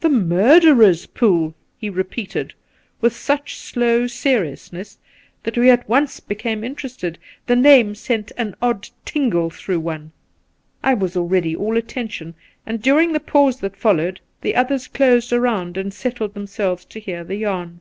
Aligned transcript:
'The 0.00 0.10
Murderer's 0.10 1.06
Pool,' 1.06 1.54
he 1.78 1.88
repeated 1.88 2.52
with 3.00 3.16
such 3.16 3.56
slow 3.56 4.06
seriousness 4.06 4.98
that 5.44 5.56
we 5.56 5.70
at 5.70 5.88
once 5.88 6.20
became 6.20 6.62
interested 6.62 7.18
^the 7.48 7.58
name 7.58 7.94
sent 7.94 8.30
an 8.36 8.54
odd 8.60 8.90
tingle 9.06 9.48
through 9.48 9.80
one. 9.80 10.12
I 10.82 10.92
was 10.92 11.16
already 11.16 11.56
all 11.56 11.78
attention, 11.78 12.34
and 12.66 12.82
during 12.82 13.14
the 13.14 13.18
pause 13.18 13.60
that 13.60 13.78
followed 13.78 14.20
the 14.42 14.54
others 14.54 14.88
closed 14.88 15.32
around 15.32 15.78
and 15.78 15.94
settled 15.94 16.34
themselves 16.34 16.84
to 16.84 17.00
hear 17.00 17.24
the 17.24 17.36
yarn. 17.36 17.80